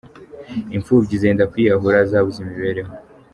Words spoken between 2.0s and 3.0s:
zabuze imibereho?